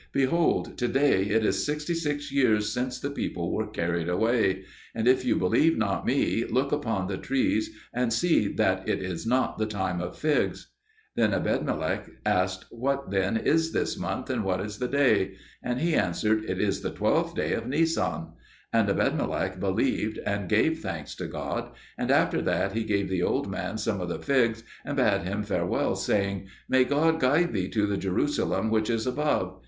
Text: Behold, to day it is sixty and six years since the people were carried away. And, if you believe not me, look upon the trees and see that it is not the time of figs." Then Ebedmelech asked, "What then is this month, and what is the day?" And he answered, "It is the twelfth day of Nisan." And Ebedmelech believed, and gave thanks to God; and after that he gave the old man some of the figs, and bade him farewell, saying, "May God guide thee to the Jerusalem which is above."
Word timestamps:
Behold, 0.13 0.79
to 0.79 0.87
day 0.87 1.25
it 1.29 1.45
is 1.45 1.63
sixty 1.63 1.93
and 1.93 1.99
six 1.99 2.31
years 2.31 2.69
since 2.73 2.97
the 2.99 3.11
people 3.11 3.51
were 3.53 3.67
carried 3.67 4.09
away. 4.09 4.63
And, 4.95 5.07
if 5.07 5.23
you 5.23 5.35
believe 5.35 5.77
not 5.77 6.07
me, 6.07 6.43
look 6.43 6.71
upon 6.71 7.05
the 7.05 7.19
trees 7.19 7.69
and 7.93 8.11
see 8.11 8.51
that 8.53 8.89
it 8.89 8.99
is 9.03 9.27
not 9.27 9.59
the 9.59 9.67
time 9.67 10.01
of 10.01 10.17
figs." 10.17 10.71
Then 11.15 11.33
Ebedmelech 11.33 12.09
asked, 12.25 12.65
"What 12.71 13.11
then 13.11 13.37
is 13.37 13.73
this 13.73 13.95
month, 13.95 14.31
and 14.31 14.43
what 14.43 14.59
is 14.59 14.79
the 14.79 14.87
day?" 14.87 15.35
And 15.61 15.79
he 15.79 15.93
answered, 15.93 16.45
"It 16.45 16.59
is 16.59 16.81
the 16.81 16.89
twelfth 16.89 17.35
day 17.35 17.53
of 17.53 17.67
Nisan." 17.67 18.29
And 18.73 18.89
Ebedmelech 18.89 19.59
believed, 19.59 20.17
and 20.25 20.49
gave 20.49 20.79
thanks 20.79 21.13
to 21.17 21.27
God; 21.27 21.73
and 21.95 22.09
after 22.09 22.41
that 22.41 22.71
he 22.71 22.85
gave 22.85 23.07
the 23.07 23.21
old 23.21 23.47
man 23.51 23.77
some 23.77 24.01
of 24.01 24.09
the 24.09 24.17
figs, 24.17 24.63
and 24.83 24.97
bade 24.97 25.21
him 25.27 25.43
farewell, 25.43 25.95
saying, 25.95 26.47
"May 26.67 26.85
God 26.85 27.19
guide 27.19 27.53
thee 27.53 27.69
to 27.69 27.85
the 27.85 27.97
Jerusalem 27.97 28.71
which 28.71 28.89
is 28.89 29.05
above." 29.05 29.59